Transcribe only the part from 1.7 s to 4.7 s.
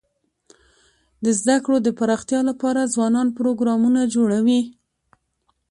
د پراختیا لپاره ځوانان پروګرامونه جوړوي.